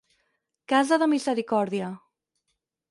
[0.73, 1.95] Casa de misericòrdia.